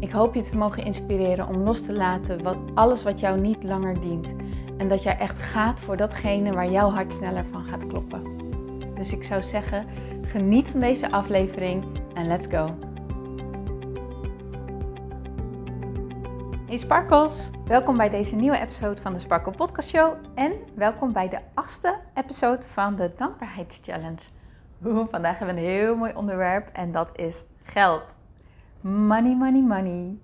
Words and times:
Ik 0.00 0.10
hoop 0.10 0.34
je 0.34 0.42
te 0.42 0.56
mogen 0.56 0.84
inspireren 0.84 1.48
om 1.48 1.56
los 1.56 1.82
te 1.82 1.92
laten 1.92 2.42
wat, 2.42 2.56
alles 2.74 3.02
wat 3.02 3.20
jou 3.20 3.40
niet 3.40 3.62
langer 3.62 4.00
dient. 4.00 4.34
En 4.76 4.88
dat 4.88 5.02
jij 5.02 5.18
echt 5.18 5.42
gaat 5.42 5.80
voor 5.80 5.96
datgene 5.96 6.52
waar 6.52 6.70
jouw 6.70 6.90
hart 6.90 7.12
sneller 7.12 7.44
van 7.50 7.64
gaat 7.64 7.86
kloppen. 7.86 8.22
Dus 8.94 9.12
ik 9.12 9.24
zou 9.24 9.42
zeggen, 9.42 9.86
geniet 10.22 10.68
van 10.68 10.80
deze 10.80 11.10
aflevering 11.10 11.84
en 12.14 12.26
let's 12.26 12.46
go. 12.46 12.76
Hey 16.66 16.78
Sparkles, 16.78 17.50
welkom 17.64 17.96
bij 17.96 18.10
deze 18.10 18.36
nieuwe 18.36 18.58
episode 18.58 19.02
van 19.02 19.12
de 19.12 19.18
Sparkle 19.18 19.52
Podcast 19.52 19.88
Show 19.88 20.14
en 20.34 20.52
welkom 20.74 21.12
bij 21.12 21.28
de 21.28 21.38
achtste 21.54 21.94
episode 22.14 22.62
van 22.62 22.96
de 22.96 23.10
Dankbaarheidschallenge. 23.16 24.22
Vandaag 25.10 25.38
hebben 25.38 25.56
we 25.56 25.62
een 25.62 25.68
heel 25.68 25.96
mooi 25.96 26.12
onderwerp 26.14 26.68
en 26.72 26.92
dat 26.92 27.10
is 27.14 27.44
geld. 27.62 28.17
Money, 28.80 29.34
money, 29.34 29.62
money. 29.62 30.18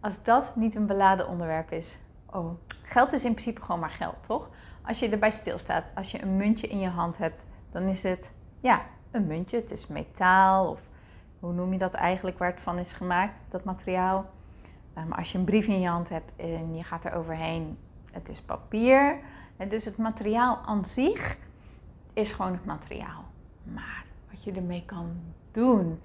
Als 0.00 0.22
dat 0.22 0.56
niet 0.56 0.74
een 0.74 0.86
beladen 0.86 1.28
onderwerp 1.28 1.72
is. 1.72 1.98
Oh, 2.26 2.50
geld 2.82 3.12
is 3.12 3.24
in 3.24 3.32
principe 3.32 3.60
gewoon 3.60 3.80
maar 3.80 3.90
geld, 3.90 4.16
toch? 4.26 4.50
Als 4.82 4.98
je 4.98 5.08
erbij 5.08 5.30
stilstaat, 5.30 5.92
als 5.94 6.10
je 6.10 6.22
een 6.22 6.36
muntje 6.36 6.66
in 6.66 6.78
je 6.78 6.88
hand 6.88 7.18
hebt, 7.18 7.44
dan 7.70 7.82
is 7.82 8.02
het, 8.02 8.32
ja, 8.60 8.82
een 9.10 9.26
muntje. 9.26 9.56
Het 9.56 9.70
is 9.70 9.86
metaal 9.86 10.70
of 10.70 10.88
hoe 11.40 11.52
noem 11.52 11.72
je 11.72 11.78
dat 11.78 11.94
eigenlijk 11.94 12.38
waar 12.38 12.50
het 12.50 12.60
van 12.60 12.78
is 12.78 12.92
gemaakt, 12.92 13.44
dat 13.48 13.64
materiaal. 13.64 14.30
Maar 14.94 15.04
ehm, 15.04 15.12
als 15.12 15.32
je 15.32 15.38
een 15.38 15.44
brief 15.44 15.66
in 15.66 15.80
je 15.80 15.88
hand 15.88 16.08
hebt 16.08 16.32
en 16.36 16.76
je 16.76 16.84
gaat 16.84 17.04
er 17.04 17.14
overheen, 17.14 17.78
het 18.12 18.28
is 18.28 18.40
papier. 18.40 19.18
En 19.56 19.68
dus 19.68 19.84
het 19.84 19.96
materiaal 19.96 20.58
aan 20.66 20.84
zich 20.84 21.36
is 22.12 22.32
gewoon 22.32 22.52
het 22.52 22.64
materiaal. 22.64 23.24
Maar 23.62 24.04
wat 24.30 24.44
je 24.44 24.52
ermee 24.52 24.84
kan 24.86 25.10
doen 25.50 26.00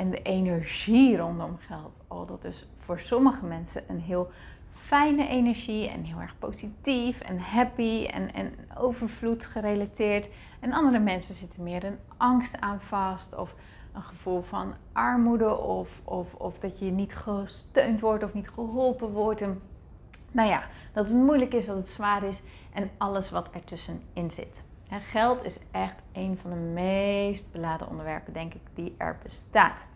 en 0.00 0.10
de 0.10 0.22
energie 0.22 1.16
rondom 1.16 1.56
geld. 1.58 1.92
Oh, 2.08 2.28
dat 2.28 2.44
is 2.44 2.68
voor 2.76 2.98
sommige 2.98 3.44
mensen 3.44 3.82
een 3.88 4.00
heel 4.00 4.30
fijne 4.72 5.28
energie 5.28 5.88
en 5.88 6.02
heel 6.02 6.20
erg 6.20 6.38
positief 6.38 7.20
en 7.20 7.38
happy 7.38 8.06
en, 8.06 8.34
en 8.34 8.52
overvloed 8.78 9.46
gerelateerd. 9.46 10.30
En 10.60 10.72
andere 10.72 10.98
mensen 10.98 11.34
zitten 11.34 11.62
meer 11.62 11.84
een 11.84 11.98
angst 12.16 12.60
aan 12.60 12.80
vast 12.80 13.36
of 13.36 13.54
een 13.92 14.02
gevoel 14.02 14.42
van 14.42 14.74
armoede 14.92 15.56
of, 15.56 16.00
of, 16.04 16.34
of 16.34 16.58
dat 16.58 16.78
je 16.78 16.90
niet 16.90 17.14
gesteund 17.14 18.00
wordt 18.00 18.24
of 18.24 18.34
niet 18.34 18.48
geholpen 18.48 19.10
wordt. 19.10 19.40
En, 19.40 19.60
nou 20.30 20.48
ja, 20.48 20.62
dat 20.92 21.04
het 21.04 21.14
moeilijk 21.14 21.54
is, 21.54 21.66
dat 21.66 21.76
het 21.76 21.88
zwaar 21.88 22.22
is 22.22 22.42
en 22.72 22.90
alles 22.98 23.30
wat 23.30 23.50
ertussenin 23.50 24.30
zit. 24.30 24.62
En 24.90 25.00
geld 25.00 25.44
is 25.44 25.58
echt 25.70 26.02
een 26.12 26.38
van 26.42 26.50
de 26.50 26.56
meest 26.56 27.52
beladen 27.52 27.88
onderwerpen, 27.88 28.32
denk 28.32 28.54
ik, 28.54 28.60
die 28.74 28.94
er 28.98 29.18
bestaat. 29.22 29.86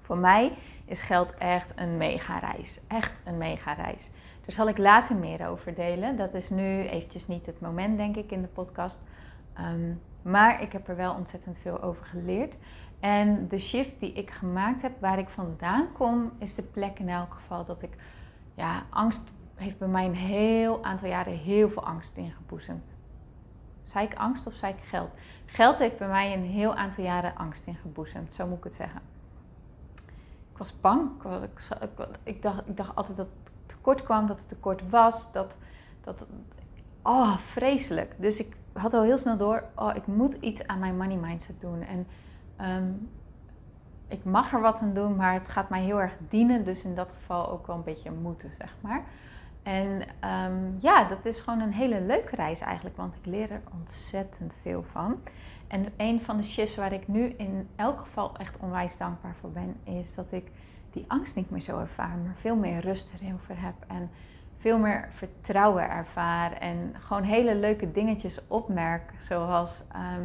Voor 0.00 0.18
mij 0.18 0.52
is 0.84 1.02
geld 1.02 1.34
echt 1.34 1.72
een 1.74 1.96
mega-reis. 1.96 2.80
Echt 2.86 3.20
een 3.24 3.38
mega-reis. 3.38 4.10
Daar 4.40 4.54
zal 4.54 4.68
ik 4.68 4.78
later 4.78 5.16
meer 5.16 5.48
over 5.48 5.74
delen. 5.74 6.16
Dat 6.16 6.34
is 6.34 6.50
nu 6.50 6.88
eventjes 6.88 7.26
niet 7.26 7.46
het 7.46 7.60
moment, 7.60 7.96
denk 7.96 8.16
ik, 8.16 8.30
in 8.30 8.42
de 8.42 8.48
podcast. 8.48 9.04
Ehm, 9.54 9.92
maar 10.22 10.62
ik 10.62 10.72
heb 10.72 10.88
er 10.88 10.96
wel 10.96 11.14
ontzettend 11.14 11.58
veel 11.58 11.82
over 11.82 12.04
geleerd. 12.04 12.56
En 13.00 13.48
de 13.48 13.58
shift 13.58 14.00
die 14.00 14.12
ik 14.12 14.30
gemaakt 14.30 14.82
heb, 14.82 15.00
waar 15.00 15.18
ik 15.18 15.28
vandaan 15.28 15.92
kom, 15.92 16.32
is 16.38 16.54
de 16.54 16.62
plek 16.62 16.98
in 16.98 17.08
elk 17.08 17.34
geval 17.34 17.64
dat 17.64 17.82
ik, 17.82 17.96
ja, 18.54 18.82
angst 18.90 19.32
heeft 19.54 19.78
bij 19.78 19.88
mij 19.88 20.04
een 20.04 20.14
heel 20.14 20.84
aantal 20.84 21.08
jaren 21.08 21.38
heel 21.38 21.68
veel 21.68 21.84
angst 21.84 22.16
ingeboezemd. 22.16 22.94
Zei 23.86 24.06
ik 24.06 24.14
angst 24.14 24.46
of 24.46 24.54
zei 24.54 24.72
ik 24.72 24.82
geld? 24.82 25.10
Geld 25.46 25.78
heeft 25.78 25.98
bij 25.98 26.08
mij 26.08 26.32
een 26.32 26.44
heel 26.44 26.74
aantal 26.74 27.04
jaren 27.04 27.36
angst 27.36 27.66
ingeboezemd, 27.66 28.34
zo 28.34 28.46
moet 28.46 28.58
ik 28.58 28.64
het 28.64 28.74
zeggen 28.74 29.00
ik 30.56 30.62
was 30.62 30.80
bang. 30.80 31.10
Ik, 31.42 31.60
ik, 32.22 32.42
dacht, 32.42 32.62
ik 32.66 32.76
dacht 32.76 32.94
altijd 32.94 33.16
dat 33.16 33.26
het 33.26 33.52
tekort 33.66 34.02
kwam, 34.02 34.26
dat 34.26 34.38
het 34.38 34.48
tekort 34.48 34.90
was. 34.90 35.32
Dat, 35.32 35.56
dat, 36.00 36.26
oh, 37.02 37.36
vreselijk. 37.36 38.14
Dus 38.18 38.40
ik 38.40 38.56
had 38.72 38.94
al 38.94 39.02
heel 39.02 39.18
snel 39.18 39.36
door, 39.36 39.64
oh, 39.74 39.94
ik 39.94 40.06
moet 40.06 40.32
iets 40.32 40.66
aan 40.66 40.78
mijn 40.78 40.96
money 40.96 41.16
mindset 41.16 41.60
doen. 41.60 41.82
En 41.82 42.06
ehm, 42.56 42.90
ik 44.08 44.24
mag 44.24 44.52
er 44.52 44.60
wat 44.60 44.80
aan 44.80 44.94
doen, 44.94 45.16
maar 45.16 45.32
het 45.32 45.48
gaat 45.48 45.68
mij 45.68 45.82
heel 45.82 46.00
erg 46.00 46.16
dienen. 46.28 46.64
Dus 46.64 46.84
in 46.84 46.94
dat 46.94 47.12
geval 47.12 47.50
ook 47.50 47.66
wel 47.66 47.76
een 47.76 47.84
beetje 47.84 48.10
moeten, 48.10 48.50
zeg 48.58 48.76
maar. 48.80 49.04
En 49.66 50.02
um, 50.30 50.76
ja, 50.78 51.04
dat 51.04 51.24
is 51.24 51.40
gewoon 51.40 51.60
een 51.60 51.72
hele 51.72 52.00
leuke 52.00 52.36
reis 52.36 52.60
eigenlijk, 52.60 52.96
want 52.96 53.14
ik 53.14 53.26
leer 53.26 53.50
er 53.50 53.62
ontzettend 53.80 54.56
veel 54.62 54.82
van. 54.82 55.20
En 55.66 55.86
een 55.96 56.20
van 56.20 56.36
de 56.36 56.42
shifts 56.42 56.76
waar 56.76 56.92
ik 56.92 57.08
nu 57.08 57.34
in 57.36 57.68
elk 57.76 58.00
geval 58.00 58.36
echt 58.36 58.56
onwijs 58.60 58.96
dankbaar 58.96 59.34
voor 59.34 59.50
ben, 59.50 59.76
is 59.84 60.14
dat 60.14 60.32
ik 60.32 60.50
die 60.90 61.04
angst 61.08 61.36
niet 61.36 61.50
meer 61.50 61.60
zo 61.60 61.78
ervaar, 61.78 62.16
maar 62.24 62.34
veel 62.36 62.56
meer 62.56 62.80
rust 62.80 63.12
erover 63.20 63.60
heb 63.60 63.74
en 63.86 64.10
veel 64.56 64.78
meer 64.78 65.08
vertrouwen 65.12 65.90
ervaar 65.90 66.52
en 66.52 66.94
gewoon 66.98 67.22
hele 67.22 67.54
leuke 67.54 67.92
dingetjes 67.92 68.40
opmerk, 68.48 69.12
zoals 69.20 69.84
ehm, 69.92 70.24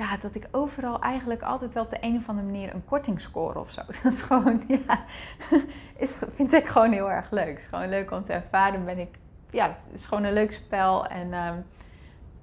ja, 0.00 0.16
dat 0.16 0.34
ik 0.34 0.48
overal 0.50 1.00
eigenlijk 1.00 1.42
altijd 1.42 1.74
wel 1.74 1.82
op 1.82 1.90
de 1.90 1.96
een 2.00 2.16
of 2.16 2.28
andere 2.28 2.46
manier 2.46 2.74
een 2.74 2.84
korting 2.84 3.20
score 3.20 3.58
of 3.58 3.70
zo. 3.70 3.82
Dat 4.02 4.12
is 4.12 4.22
gewoon, 4.22 4.62
ja, 4.68 5.04
is, 6.04 6.22
vind 6.32 6.52
ik 6.52 6.66
gewoon 6.66 6.92
heel 6.92 7.10
erg 7.10 7.30
leuk. 7.30 7.48
Het 7.48 7.58
is 7.58 7.66
gewoon 7.66 7.88
leuk 7.88 8.10
om 8.10 8.24
te 8.24 8.32
ervaren. 8.32 8.84
Ben 8.84 8.98
ik, 8.98 9.18
ja, 9.50 9.66
het 9.66 10.00
is 10.00 10.06
gewoon 10.06 10.24
een 10.24 10.32
leuk 10.32 10.52
spel 10.52 11.06
en 11.06 11.32
ehm, 11.32 11.56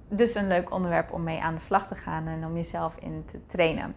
dus 0.08 0.34
een 0.34 0.48
leuk 0.48 0.70
onderwerp 0.70 1.12
om 1.12 1.22
mee 1.22 1.40
aan 1.40 1.54
de 1.54 1.60
slag 1.60 1.86
te 1.86 1.94
gaan 1.94 2.26
en 2.26 2.44
om 2.44 2.54
jezelf 2.54 2.96
in 2.96 3.24
te 3.24 3.46
trainen. 3.46 3.94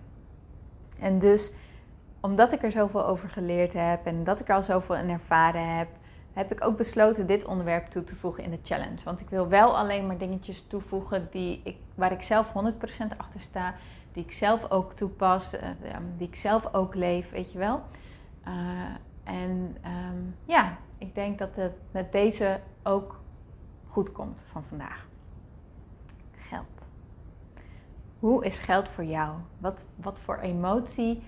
En 1.00 1.20
dus, 1.20 1.54
omdat 2.20 2.52
ik 2.52 2.64
er 2.64 2.72
zoveel 2.72 3.06
over 3.06 3.30
geleerd 3.30 3.74
heb 3.74 4.06
en 4.06 4.24
dat 4.24 4.40
ik 4.40 4.50
er 4.50 4.56
al 4.56 4.64
zoveel 4.64 4.96
in 4.96 5.10
ervaren 5.10 5.78
heb, 5.78 5.88
heb 6.34 6.52
ik 6.52 6.66
ook 6.66 6.78
besloten 6.78 7.26
dit 7.26 7.46
onderwerp 7.46 7.88
toe 7.88 8.04
te 8.04 8.16
voegen 8.16 8.44
in 8.44 8.52
de 8.52 8.60
challenge. 8.64 9.04
Want 9.04 9.20
ik 9.20 9.30
wil 9.30 9.48
wel 9.48 9.78
alleen 9.78 10.08
maar 10.08 10.18
dingetjes 10.18 10.68
toevoegen 10.68 11.28
die 11.32 11.62
ik, 11.64 11.78
waar 11.96 12.12
ik 12.12 12.22
zelf 12.22 12.48
100% 12.50 13.18
achter 13.18 13.40
sta, 13.40 13.76
die 14.12 14.24
ik 14.24 14.32
zelf 14.32 14.72
ook 14.72 14.94
toepas, 14.94 15.54
eh, 15.54 15.70
die 16.18 16.28
ik 16.28 16.36
zelf 16.36 16.74
ook 16.74 16.96
leef, 16.96 17.30
weet 17.32 17.52
je 17.52 17.58
wel. 17.58 17.82
Uh, 18.48 18.54
en 19.24 19.78
um, 19.86 20.36
ja, 20.46 20.78
ik 20.98 21.16
denk 21.16 21.40
dat 21.40 21.56
het 21.56 21.74
met 21.92 22.12
deze 22.12 22.60
ook 22.84 23.20
goed 23.88 24.12
komt 24.12 24.42
van 24.52 24.64
vandaag 24.64 25.08
geld? 26.52 26.90
Hoe 28.20 28.46
is 28.46 28.60
geld 28.60 28.90
voor 28.90 29.04
jou? 29.04 29.36
Wat, 29.58 29.86
wat 29.96 30.20
voor 30.20 30.38
emotie 30.38 31.24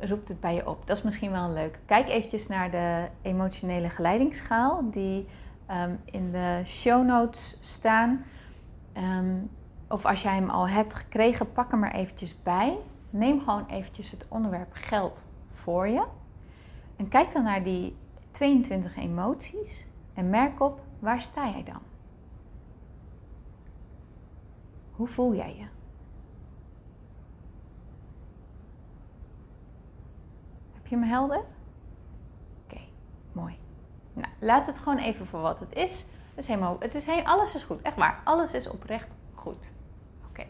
roept 0.00 0.28
het 0.28 0.40
bij 0.40 0.54
je 0.54 0.68
op? 0.68 0.86
Dat 0.86 0.96
is 0.96 1.02
misschien 1.02 1.30
wel 1.30 1.44
een 1.44 1.52
leuk. 1.52 1.78
Kijk 1.86 2.08
eventjes 2.08 2.46
naar 2.46 2.70
de 2.70 3.06
emotionele 3.22 3.88
geleidingsschaal 3.88 4.90
die 4.90 5.26
ehm, 5.66 5.94
in 6.04 6.30
de 6.30 6.62
show 6.64 7.06
notes 7.06 7.58
staan. 7.60 8.24
Ehm, 8.92 9.34
of 9.88 10.04
als 10.04 10.22
jij 10.22 10.34
hem 10.34 10.50
al 10.50 10.68
hebt 10.68 10.94
gekregen, 10.94 11.52
pak 11.52 11.70
hem 11.70 11.84
er 11.84 11.92
eventjes 11.92 12.42
bij. 12.42 12.76
Neem 13.10 13.40
gewoon 13.40 13.66
eventjes 13.66 14.10
het 14.10 14.24
onderwerp 14.28 14.70
geld 14.72 15.24
voor 15.50 15.88
je. 15.88 16.04
En 16.96 17.08
kijk 17.08 17.32
dan 17.32 17.42
naar 17.42 17.62
die 17.62 17.96
22 18.30 18.96
emoties 18.96 19.86
en 20.14 20.30
merk 20.30 20.60
op 20.60 20.80
waar 20.98 21.20
sta 21.20 21.48
jij 21.50 21.62
dan? 21.62 21.80
Hoe 24.90 25.06
voel 25.06 25.34
jij 25.34 25.56
je? 25.56 25.75
Heb 30.86 30.94
je 30.94 31.00
me 31.00 31.10
helder? 31.10 31.40
Oké, 32.64 32.80
mooi. 33.32 33.58
Nou, 34.12 34.28
laat 34.38 34.66
het 34.66 34.78
gewoon 34.78 34.98
even 34.98 35.26
voor 35.26 35.40
wat 35.40 35.58
het 35.58 35.72
is. 35.72 36.06
Is 36.34 36.46
helemaal, 36.46 36.76
het 36.80 36.94
is 36.94 37.08
alles 37.24 37.54
is 37.54 37.62
goed, 37.62 37.82
echt 37.82 37.96
waar. 37.96 38.20
Alles 38.24 38.52
is 38.52 38.68
oprecht 38.68 39.08
goed. 39.34 39.72
Oké. 40.28 40.44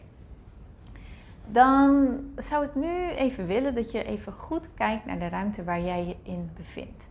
Dan 1.45 2.17
zou 2.35 2.65
ik 2.65 2.75
nu 2.75 3.09
even 3.09 3.47
willen 3.47 3.75
dat 3.75 3.91
je 3.91 4.03
even 4.03 4.33
goed 4.33 4.73
kijkt 4.73 5.05
naar 5.05 5.19
de 5.19 5.27
ruimte 5.27 5.63
waar 5.63 5.81
jij 5.81 6.05
je 6.05 6.15
in 6.23 6.51
bevindt. 6.55 7.07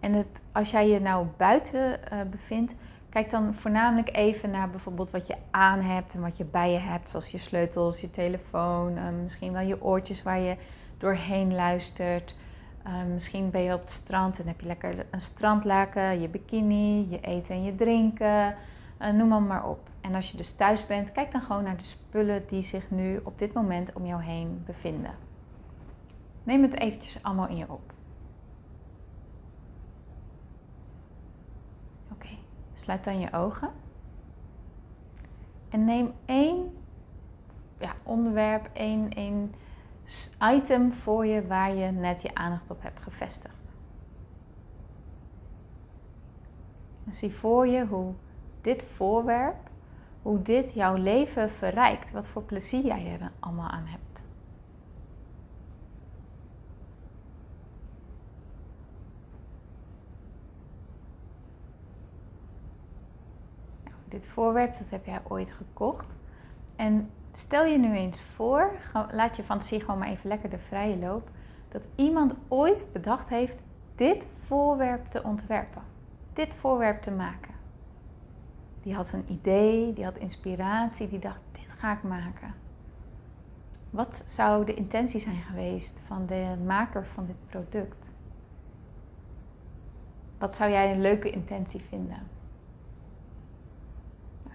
En 0.00 0.12
het, 0.12 0.40
als 0.52 0.70
jij 0.70 0.88
je 0.88 1.00
nou 1.00 1.26
buiten 1.36 2.00
uh, 2.12 2.20
bevindt, 2.30 2.74
Kijk 3.14 3.30
dan 3.30 3.54
voornamelijk 3.54 4.16
even 4.16 4.50
naar 4.50 4.70
bijvoorbeeld 4.70 5.10
wat 5.10 5.26
je 5.26 5.34
aan 5.50 5.80
hebt 5.80 6.14
en 6.14 6.20
wat 6.20 6.36
je 6.36 6.44
bij 6.44 6.70
je 6.70 6.78
hebt, 6.78 7.08
zoals 7.08 7.30
je 7.30 7.38
sleutels, 7.38 8.00
je 8.00 8.10
telefoon, 8.10 8.96
ehm, 8.96 9.22
misschien 9.22 9.52
wel 9.52 9.62
je 9.62 9.82
oortjes 9.82 10.22
waar 10.22 10.38
je 10.38 10.56
doorheen 10.98 11.54
luistert. 11.54 12.36
Ehm, 12.84 13.12
misschien 13.12 13.50
ben 13.50 13.60
je 13.60 13.74
op 13.74 13.80
het 13.80 13.90
strand 13.90 14.40
en 14.40 14.46
heb 14.46 14.60
je 14.60 14.66
lekker 14.66 15.06
een 15.10 15.20
strandlaken, 15.20 16.20
je 16.20 16.28
bikini, 16.28 17.10
je 17.10 17.20
eten 17.20 17.54
en 17.54 17.64
je 17.64 17.74
drinken, 17.74 18.56
uh, 19.00 19.10
noem 19.12 19.28
maar, 19.28 19.42
maar 19.42 19.68
op. 19.68 19.88
En 20.00 20.14
als 20.14 20.30
je 20.30 20.36
dus 20.36 20.52
thuis 20.52 20.86
bent, 20.86 21.12
kijk 21.12 21.32
dan 21.32 21.40
gewoon 21.40 21.62
naar 21.62 21.76
de 21.76 21.82
spullen 21.82 22.46
die 22.46 22.62
zich 22.62 22.90
nu 22.90 23.20
op 23.22 23.38
dit 23.38 23.52
moment 23.52 23.92
om 23.92 24.06
jou 24.06 24.22
heen 24.22 24.62
bevinden. 24.66 25.14
Neem 26.42 26.62
het 26.62 26.78
eventjes 26.78 27.22
allemaal 27.22 27.48
in 27.48 27.56
je 27.56 27.70
op. 27.72 27.92
Oké, 32.12 32.28
sluit 32.74 33.04
dan 33.04 33.20
je 33.20 33.32
ogen. 33.32 33.70
En 35.68 35.84
neem 35.84 36.12
één 36.24 36.76
ja, 37.78 37.92
onderwerp, 38.02 38.70
één, 38.72 39.10
één 39.10 39.54
item 40.40 40.92
voor 40.92 41.26
je 41.26 41.46
waar 41.46 41.74
je 41.74 41.90
net 41.90 42.22
je 42.22 42.34
aandacht 42.34 42.70
op 42.70 42.82
hebt 42.82 43.00
gevestigd. 43.00 43.74
Zie 47.10 47.34
voor 47.34 47.66
je 47.66 47.86
hoe 47.86 48.14
dit 48.60 48.82
voorwerp, 48.82 49.70
hoe 50.22 50.42
dit 50.42 50.72
jouw 50.72 50.94
leven 50.94 51.50
verrijkt, 51.50 52.10
wat 52.10 52.28
voor 52.28 52.42
plezier 52.42 52.84
jij 52.84 53.18
er 53.20 53.30
allemaal 53.40 53.68
aan 53.68 53.86
hebt. 53.86 54.24
Nou, 63.84 63.96
dit 64.08 64.26
voorwerp, 64.26 64.78
dat 64.78 64.90
heb 64.90 65.04
jij 65.04 65.20
ooit 65.28 65.50
gekocht. 65.50 66.16
En 66.76 67.10
Stel 67.36 67.64
je 67.64 67.78
nu 67.78 67.96
eens 67.96 68.20
voor, 68.20 68.72
laat 69.10 69.36
je 69.36 69.42
fantasie 69.42 69.80
gewoon 69.80 69.98
maar 69.98 70.08
even 70.08 70.28
lekker 70.28 70.50
de 70.50 70.58
vrije 70.58 70.96
loop, 70.96 71.30
dat 71.68 71.86
iemand 71.94 72.34
ooit 72.48 72.86
bedacht 72.92 73.28
heeft 73.28 73.62
dit 73.94 74.26
voorwerp 74.30 75.06
te 75.06 75.22
ontwerpen, 75.22 75.82
dit 76.32 76.54
voorwerp 76.54 77.02
te 77.02 77.10
maken. 77.10 77.54
Die 78.82 78.94
had 78.94 79.12
een 79.12 79.24
idee, 79.28 79.92
die 79.92 80.04
had 80.04 80.16
inspiratie, 80.16 81.08
die 81.08 81.18
dacht: 81.18 81.40
dit 81.52 81.72
ga 81.72 81.92
ik 81.92 82.02
maken. 82.02 82.54
Wat 83.90 84.22
zou 84.26 84.64
de 84.64 84.74
intentie 84.74 85.20
zijn 85.20 85.42
geweest 85.42 86.00
van 86.06 86.26
de 86.26 86.56
maker 86.64 87.06
van 87.06 87.26
dit 87.26 87.46
product? 87.46 88.12
Wat 90.38 90.54
zou 90.54 90.70
jij 90.70 90.92
een 90.92 91.00
leuke 91.00 91.30
intentie 91.30 91.80
vinden? 91.80 92.33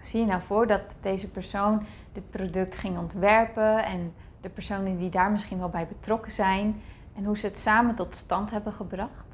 Zie 0.02 0.20
je 0.20 0.26
nou 0.26 0.42
voor 0.42 0.66
dat 0.66 0.96
deze 1.00 1.30
persoon 1.30 1.82
dit 2.12 2.30
product 2.30 2.76
ging 2.76 2.98
ontwerpen 2.98 3.84
en 3.84 4.12
de 4.40 4.48
personen 4.48 4.96
die 4.96 5.10
daar 5.10 5.30
misschien 5.30 5.58
wel 5.58 5.68
bij 5.68 5.86
betrokken 5.86 6.32
zijn 6.32 6.80
en 7.16 7.24
hoe 7.24 7.38
ze 7.38 7.46
het 7.46 7.58
samen 7.58 7.94
tot 7.94 8.14
stand 8.14 8.50
hebben 8.50 8.72
gebracht? 8.72 9.26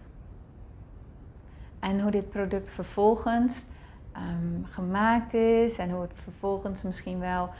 En 1.79 2.01
hoe 2.01 2.11
dit 2.11 2.31
product 2.31 2.69
vervolgens 2.69 3.65
ehm, 4.13 4.65
gemaakt 4.65 5.35
is 5.35 5.79
en 5.79 5.91
hoe 5.91 6.03
het 6.03 6.13
vervolgens 6.15 6.83
misschien 6.83 7.19
wel 7.19 7.51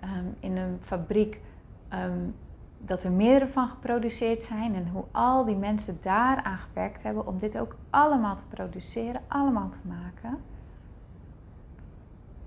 ehm, 0.00 0.26
in 0.40 0.56
een 0.56 0.78
fabriek 0.80 1.40
ehm, 1.88 2.18
dat 2.78 3.02
er 3.02 3.10
meerdere 3.10 3.50
van 3.50 3.68
geproduceerd 3.68 4.42
zijn 4.42 4.74
en 4.74 4.88
hoe 4.88 5.04
al 5.10 5.44
die 5.44 5.56
mensen 5.56 5.98
daaraan 6.02 6.58
gewerkt 6.58 7.02
hebben 7.02 7.26
om 7.26 7.38
dit 7.38 7.58
ook 7.58 7.76
allemaal 7.90 8.36
te 8.36 8.44
produceren, 8.48 9.20
allemaal 9.28 9.68
te 9.68 9.78
maken. 9.82 10.38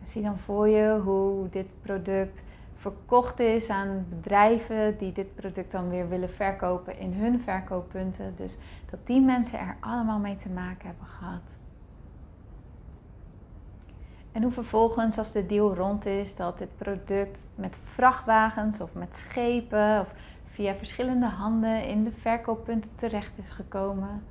Zie 0.07 0.21
dan 0.21 0.37
voor 0.37 0.67
je 0.67 0.99
hoe 1.03 1.49
dit 1.49 1.73
product 1.81 2.43
verkocht 2.75 3.39
is 3.39 3.69
aan 3.69 4.05
bedrijven 4.09 4.97
die 4.97 5.11
dit 5.11 5.35
product 5.35 5.71
dan 5.71 5.89
weer 5.89 6.09
willen 6.09 6.29
verkopen 6.29 6.99
in 6.99 7.13
hun 7.13 7.39
verkooppunten. 7.39 8.35
Dus 8.35 8.57
dat 8.89 8.99
die 9.07 9.21
mensen 9.21 9.59
er 9.59 9.77
allemaal 9.79 10.19
mee 10.19 10.35
te 10.35 10.49
maken 10.49 10.87
hebben 10.87 11.07
gehad. 11.07 11.55
En 14.31 14.43
hoe 14.43 14.51
vervolgens, 14.51 15.17
als 15.17 15.31
de 15.31 15.45
deal 15.45 15.75
rond 15.75 16.05
is, 16.05 16.35
dat 16.35 16.57
dit 16.57 16.75
product 16.75 17.45
met 17.55 17.77
vrachtwagens 17.83 18.81
of 18.81 18.93
met 18.93 19.15
schepen 19.15 19.99
of 19.99 20.13
via 20.45 20.73
verschillende 20.73 21.25
handen 21.25 21.87
in 21.87 22.03
de 22.03 22.11
verkooppunten 22.11 22.91
terecht 22.95 23.37
is 23.37 23.51
gekomen. 23.51 24.23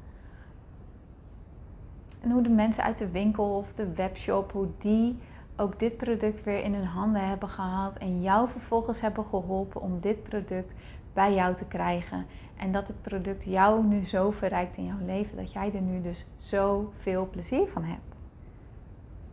En 2.21 2.31
hoe 2.31 2.43
de 2.43 2.49
mensen 2.49 2.85
uit 2.85 2.99
de 2.99 3.11
winkel 3.11 3.57
of 3.57 3.75
de 3.75 3.93
webshop, 3.95 4.53
hoe 4.53 4.69
die 4.79 5.19
ook 5.57 5.79
dit 5.79 5.97
product 5.97 6.45
weer 6.45 6.65
in 6.65 6.75
hun 6.75 6.87
handen 6.87 7.29
hebben 7.29 7.49
gehad 7.49 7.97
en 7.97 8.23
jou 8.23 8.49
vervolgens 8.49 9.01
hebben 9.01 9.25
geholpen 9.25 9.81
om 9.81 10.01
dit 10.01 10.23
product 10.23 10.75
bij 11.13 11.35
jou 11.35 11.55
te 11.55 11.65
krijgen. 11.65 12.27
En 12.57 12.73
dat 12.73 12.87
het 12.87 13.03
product 13.03 13.45
jou 13.45 13.85
nu 13.85 14.07
zo 14.07 14.31
verrijkt 14.31 14.77
in 14.77 14.85
jouw 14.85 15.05
leven 15.07 15.37
dat 15.37 15.53
jij 15.53 15.73
er 15.75 15.81
nu 15.81 16.03
dus 16.03 16.27
zoveel 16.37 17.29
plezier 17.31 17.69
van 17.69 17.85
hebt. 17.85 18.19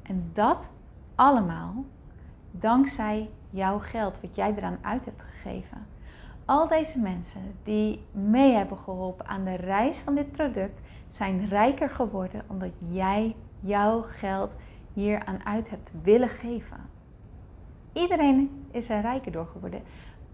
En 0.02 0.30
dat 0.34 0.70
allemaal 1.16 1.86
dankzij 2.52 3.30
jouw 3.50 3.80
geld, 3.80 4.22
wat 4.22 4.36
jij 4.36 4.54
eraan 4.58 4.78
uit 4.82 5.06
hebt 5.06 5.24
gegeven. 5.24 5.86
Al 6.46 6.68
deze 6.68 7.00
mensen 7.00 7.56
die 7.64 8.06
mee 8.12 8.54
hebben 8.54 8.78
geholpen 8.78 9.28
aan 9.28 9.44
de 9.44 9.56
reis 9.56 9.98
van 9.98 10.16
dit 10.16 10.32
product, 10.32 10.82
zijn 11.10 11.48
rijker 11.48 11.90
geworden 11.90 12.44
omdat 12.48 12.76
jij 12.90 13.36
jouw 13.60 14.02
geld 14.02 14.56
hier 14.94 15.26
aan 15.26 15.46
uit 15.46 15.70
hebt 15.70 15.92
willen 16.02 16.30
geven. 16.30 16.78
Iedereen 17.94 18.66
is 18.72 18.90
er 18.90 19.02
rijker 19.02 19.32
door 19.32 19.46
geworden. 19.46 19.82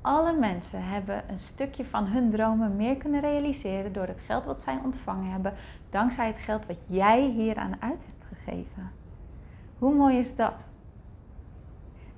Alle 0.01 0.33
mensen 0.33 0.83
hebben 0.83 1.23
een 1.29 1.39
stukje 1.39 1.85
van 1.85 2.05
hun 2.05 2.29
dromen 2.29 2.75
meer 2.75 2.95
kunnen 2.95 3.21
realiseren 3.21 3.93
door 3.93 4.07
het 4.07 4.19
geld 4.19 4.45
wat 4.45 4.61
zij 4.61 4.79
ontvangen 4.83 5.31
hebben, 5.31 5.53
dankzij 5.89 6.27
het 6.27 6.39
geld 6.39 6.65
wat 6.65 6.85
jij 6.89 7.21
hier 7.21 7.55
aan 7.55 7.81
uit 7.81 8.03
hebt 8.05 8.25
gegeven. 8.33 8.91
Hoe 9.77 9.95
mooi 9.95 10.17
is 10.17 10.35
dat? 10.35 10.65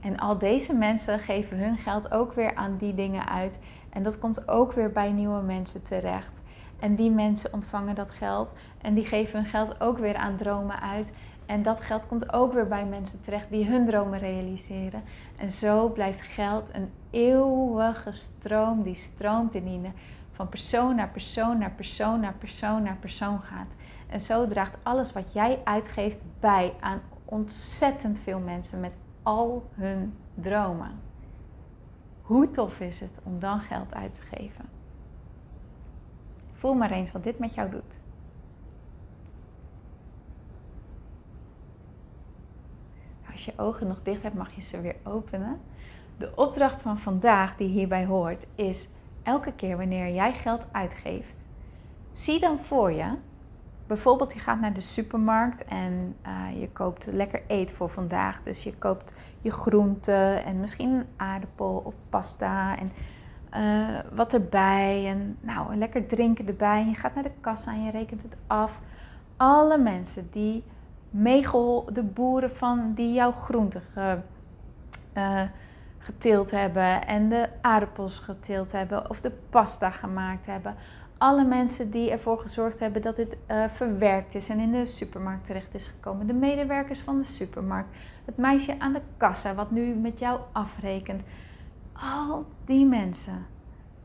En 0.02 0.20
al 0.20 0.38
deze 0.38 0.74
mensen 0.74 1.20
geven 1.20 1.58
hun 1.58 1.78
geld 1.78 2.12
ook 2.12 2.34
weer 2.34 2.56
aan 2.56 2.78
die 2.78 2.94
dingen 2.94 3.28
uit. 3.28 3.60
En 3.90 4.04
dat 4.04 4.20
komt 4.20 4.48
ook 4.48 4.74
weer 4.74 4.92
bij 4.92 5.12
nieuwe 5.12 5.42
mensen 5.42 5.84
terecht. 5.84 6.42
En 6.80 6.96
die 6.96 7.12
mensen 7.12 7.54
ontvangen 7.54 7.96
dat 7.96 8.12
geld 8.12 8.54
en 8.82 8.94
die 8.94 9.06
geven 9.06 9.40
hun 9.40 9.50
geld 9.50 9.82
ook 9.82 9.98
weer 9.98 10.16
aan 10.16 10.36
dromen 10.36 10.82
uit. 10.82 11.14
En 11.52 11.64
dat 11.64 11.82
geld 11.82 12.08
komt 12.08 12.34
ook 12.34 12.54
weer 12.54 12.68
bij 12.68 12.86
mensen 12.86 13.22
terecht 13.22 13.50
die 13.50 13.66
hun 13.66 13.86
dromen 13.86 14.20
realiseren. 14.20 15.04
En 15.38 15.52
zo 15.52 15.90
blijft 15.90 16.22
geld 16.22 16.70
een 16.74 16.92
eeuwige 17.10 18.12
stroom 18.12 18.84
die 18.84 18.96
stroomt 18.96 19.54
in 19.54 19.66
die 19.66 19.92
van 20.32 20.50
persoon 20.50 20.96
naar 20.96 21.10
persoon 21.10 21.58
naar 21.58 21.72
persoon 21.72 22.20
naar 22.20 22.34
persoon 22.34 22.84
naar 22.84 22.98
persoon 22.98 23.42
gaat. 23.42 23.76
En 24.10 24.22
zo 24.22 24.48
draagt 24.48 24.78
alles 24.84 25.12
wat 25.12 25.34
jij 25.34 25.62
uitgeeft 25.64 26.24
bij 26.40 26.74
aan 26.80 27.02
ontzettend 27.26 28.20
veel 28.20 28.40
mensen 28.40 28.80
met 28.80 28.98
al 29.24 29.70
hun 29.74 30.14
dromen. 30.34 31.00
Hoe 32.22 32.52
tof 32.52 32.80
is 32.80 33.00
het 33.00 33.20
om 33.24 33.40
dan 33.40 33.60
geld 33.60 33.94
uit 33.94 34.14
te 34.14 34.36
geven? 34.36 34.66
Voel 36.54 36.74
maar 36.74 36.92
eens 36.92 37.12
wat 37.12 37.24
dit 37.24 37.40
met 37.40 37.54
jou 37.54 37.70
doet. 37.70 37.91
Als 43.42 43.56
je 43.56 43.62
ogen 43.62 43.88
nog 43.88 44.00
dicht 44.04 44.24
hebt, 44.24 44.36
mag 44.36 44.52
je 44.56 44.62
ze 44.62 44.82
weer 44.82 44.96
openen. 45.04 45.60
De 46.18 46.32
opdracht 46.36 46.82
van 46.82 47.00
vandaag 47.00 47.56
die 47.58 47.68
hierbij 47.68 48.06
hoort 48.06 48.46
is 48.56 48.90
elke 49.24 49.54
keer 49.54 49.78
wanneer 49.78 50.14
jij 50.14 50.34
geld 50.34 50.66
uitgeeft, 50.72 51.44
zie 52.12 52.40
dan 52.40 52.60
voor 52.60 52.92
je. 52.92 53.14
Bijvoorbeeld, 53.88 54.34
je 54.34 54.40
gaat 54.40 54.60
naar 54.60 54.74
de 54.74 54.82
supermarkt 54.82 55.66
en 55.66 56.16
uh, 56.28 56.60
je 56.62 56.70
koopt 56.70 57.06
lekker 57.12 57.42
eten 57.48 57.76
voor 57.76 57.90
vandaag. 57.90 58.44
Dus 58.44 58.64
je 58.64 58.78
koopt 58.78 59.14
je 59.42 59.52
groenten 59.52 60.44
en 60.44 60.60
misschien 60.60 60.90
een 60.90 61.08
aardappel 61.16 61.82
of 61.86 61.96
pasta 62.10 62.78
en 62.78 62.92
uh, 63.54 64.00
wat 64.14 64.34
erbij. 64.34 65.08
En 65.08 65.38
nou, 65.40 65.76
lekker 65.76 66.08
drinken 66.08 66.48
erbij. 66.48 66.82
En 66.82 66.90
je 66.90 66.96
gaat 66.96 67.16
naar 67.16 67.24
de 67.24 67.32
kassa 67.42 67.74
en 67.74 67.84
je 67.84 67.92
rekent 67.92 68.22
het 68.22 68.38
af. 68.48 68.82
Alle 69.38 69.78
mensen 69.78 70.28
die 70.32 70.64
meegehol, 71.12 71.90
de 71.94 72.04
boeren 72.04 72.56
van 72.56 72.94
die 72.96 73.14
jouw 73.14 73.32
groenten 73.32 73.82
ge, 73.82 74.18
uh, 75.18 75.42
geteeld 75.98 76.52
hebben 76.52 77.08
en 77.08 77.30
de 77.30 77.50
aardappels 77.62 78.20
geteeld 78.20 78.72
hebben 78.72 79.10
of 79.10 79.22
de 79.22 79.32
pasta 79.50 79.90
gemaakt 79.90 80.46
hebben. 80.46 80.76
Alle 81.18 81.44
mensen 81.44 81.90
die 81.90 82.12
ervoor 82.12 82.40
gezorgd 82.40 82.80
hebben 82.80 83.02
dat 83.02 83.16
dit 83.16 83.38
uh, 83.48 83.64
verwerkt 83.68 84.36
is 84.36 84.50
en 84.50 84.60
in 84.60 84.72
de 84.72 84.86
supermarkt 84.86 85.46
terecht 85.46 85.74
is 85.74 85.88
gekomen. 85.88 86.28
De 86.28 86.34
medewerkers 86.34 87.00
van 87.00 87.18
de 87.18 87.24
supermarkt. 87.24 87.90
Het 88.26 88.38
meisje 88.38 88.80
aan 88.80 88.94
de 88.94 89.02
kassa 89.18 89.54
wat 89.54 89.72
nu 89.72 89.94
met 89.94 90.20
jou 90.20 90.40
afrekent. 90.52 91.22
Al 91.94 92.46
die 92.66 92.86
mensen 92.86 93.46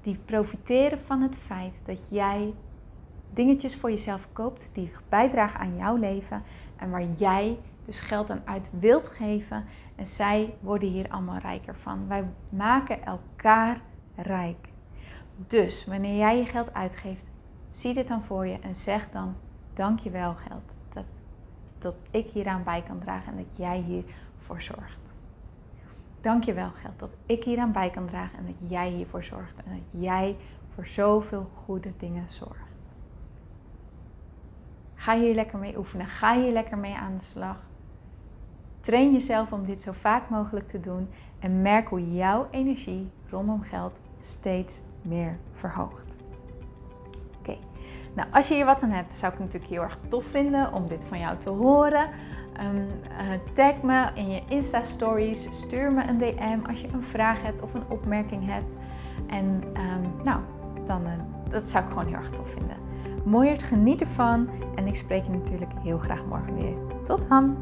die 0.02 0.18
profiteren 0.24 0.98
van 0.98 1.22
het 1.22 1.36
feit 1.36 1.74
dat 1.84 2.08
jij 2.10 2.54
dingetjes 3.32 3.76
voor 3.76 3.90
jezelf 3.90 4.28
koopt 4.32 4.70
die 4.72 4.92
bijdragen 5.08 5.60
aan 5.60 5.76
jouw 5.76 5.96
leven 5.96 6.42
en 6.76 6.90
waar 6.90 7.06
jij 7.16 7.58
dus 7.84 8.00
geld 8.00 8.30
aan 8.30 8.42
uit 8.44 8.70
wilt 8.78 9.08
geven. 9.08 9.64
En 9.94 10.06
zij 10.06 10.54
worden 10.60 10.88
hier 10.88 11.10
allemaal 11.10 11.38
rijker 11.38 11.76
van. 11.76 12.08
Wij 12.08 12.24
maken 12.48 13.04
elkaar 13.04 13.80
rijk. 14.16 14.68
Dus 15.46 15.86
wanneer 15.86 16.16
jij 16.16 16.38
je 16.38 16.46
geld 16.46 16.74
uitgeeft, 16.74 17.30
zie 17.70 17.94
dit 17.94 18.08
dan 18.08 18.22
voor 18.22 18.46
je 18.46 18.58
en 18.60 18.76
zeg 18.76 19.10
dan: 19.10 19.34
Dankjewel, 19.74 20.34
geld. 20.34 20.74
Dat, 20.92 21.04
dat 21.78 22.02
ik 22.10 22.28
hieraan 22.28 22.62
bij 22.62 22.82
kan 22.82 22.98
dragen 22.98 23.32
en 23.32 23.36
dat 23.38 23.56
jij 23.56 23.78
hiervoor 23.78 24.62
zorgt. 24.62 25.14
Dankjewel, 26.20 26.70
geld. 26.70 26.98
Dat 26.98 27.16
ik 27.26 27.44
hieraan 27.44 27.72
bij 27.72 27.90
kan 27.90 28.06
dragen 28.06 28.38
en 28.38 28.46
dat 28.46 28.70
jij 28.70 28.88
hiervoor 28.88 29.22
zorgt. 29.24 29.56
En 29.64 29.72
dat 29.72 30.02
jij 30.02 30.36
voor 30.74 30.86
zoveel 30.86 31.50
goede 31.64 31.92
dingen 31.96 32.30
zorgt. 32.30 32.65
Ga 35.06 35.16
hier 35.16 35.34
lekker 35.34 35.58
mee 35.58 35.78
oefenen. 35.78 36.06
Ga 36.06 36.34
hier 36.34 36.52
lekker 36.52 36.78
mee 36.78 36.94
aan 36.94 37.16
de 37.18 37.24
slag. 37.24 37.56
Train 38.80 39.12
jezelf 39.12 39.52
om 39.52 39.64
dit 39.64 39.82
zo 39.82 39.92
vaak 39.92 40.30
mogelijk 40.30 40.68
te 40.68 40.80
doen 40.80 41.08
en 41.38 41.62
merk 41.62 41.88
hoe 41.88 42.14
jouw 42.14 42.46
energie 42.50 43.10
rondom 43.30 43.62
geld 43.62 44.00
steeds 44.20 44.80
meer 45.02 45.38
verhoogt. 45.52 46.16
Oké, 47.38 47.56
nou 48.14 48.28
als 48.32 48.48
je 48.48 48.54
hier 48.54 48.64
wat 48.64 48.82
aan 48.82 48.90
hebt, 48.90 49.16
zou 49.16 49.32
ik 49.32 49.38
het 49.38 49.46
natuurlijk 49.46 49.72
heel 49.72 49.82
erg 49.82 49.98
tof 50.08 50.24
vinden 50.24 50.72
om 50.72 50.88
dit 50.88 51.04
van 51.04 51.18
jou 51.18 51.38
te 51.38 51.50
horen. 51.50 52.08
Um, 52.60 52.76
uh, 52.76 53.54
tag 53.54 53.82
me 53.82 54.08
in 54.14 54.30
je 54.30 54.42
Insta-stories, 54.48 55.48
stuur 55.50 55.92
me 55.92 56.02
een 56.08 56.18
DM 56.18 56.68
als 56.68 56.80
je 56.80 56.88
een 56.92 57.02
vraag 57.02 57.42
hebt 57.42 57.60
of 57.60 57.74
een 57.74 57.88
opmerking 57.88 58.46
hebt. 58.46 58.76
En 59.26 59.62
um, 59.76 60.24
nou, 60.24 60.40
dan 60.86 61.02
uh, 61.02 61.12
dat 61.48 61.70
zou 61.70 61.84
ik 61.84 61.90
gewoon 61.90 62.06
heel 62.06 62.16
erg 62.16 62.30
tof 62.30 62.50
vinden. 62.50 62.85
Mooier, 63.26 63.60
geniet 63.60 64.00
ervan 64.00 64.48
en 64.74 64.86
ik 64.86 64.96
spreek 64.96 65.24
je 65.24 65.30
natuurlijk 65.30 65.70
heel 65.82 65.98
graag 65.98 66.24
morgen 66.24 66.54
weer. 66.54 66.76
Tot 67.04 67.28
dan! 67.28 67.56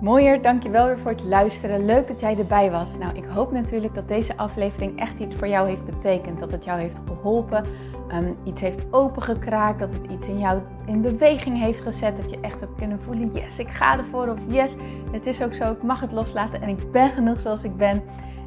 Mooier, 0.00 0.42
dankjewel 0.42 0.86
weer 0.86 0.98
voor 0.98 1.10
het 1.10 1.24
luisteren. 1.24 1.84
Leuk 1.84 2.08
dat 2.08 2.20
jij 2.20 2.38
erbij 2.38 2.70
was. 2.70 2.98
Nou, 2.98 3.16
ik 3.16 3.24
hoop 3.24 3.52
natuurlijk 3.52 3.94
dat 3.94 4.08
deze 4.08 4.36
aflevering 4.36 5.00
echt 5.00 5.18
iets 5.18 5.34
voor 5.34 5.48
jou 5.48 5.68
heeft 5.68 5.84
betekend. 5.84 6.40
Dat 6.40 6.50
het 6.50 6.64
jou 6.64 6.80
heeft 6.80 7.00
geholpen, 7.06 7.64
um, 8.14 8.36
iets 8.44 8.60
heeft 8.60 8.86
opengekraakt, 8.90 9.78
dat 9.78 9.90
het 9.90 10.10
iets 10.10 10.26
in 10.28 10.38
jou 10.38 10.60
in 10.86 11.02
beweging 11.02 11.58
heeft 11.58 11.80
gezet. 11.80 12.16
Dat 12.16 12.30
je 12.30 12.40
echt 12.40 12.60
hebt 12.60 12.78
kunnen 12.78 13.00
voelen, 13.00 13.32
yes, 13.32 13.58
ik 13.58 13.68
ga 13.68 13.98
ervoor. 13.98 14.28
Of 14.28 14.38
yes, 14.46 14.76
het 15.10 15.26
is 15.26 15.42
ook 15.42 15.54
zo, 15.54 15.72
ik 15.72 15.82
mag 15.82 16.00
het 16.00 16.12
loslaten 16.12 16.62
en 16.62 16.68
ik 16.68 16.90
ben 16.90 17.10
genoeg 17.10 17.40
zoals 17.40 17.64
ik 17.64 17.76
ben. 17.76 18.02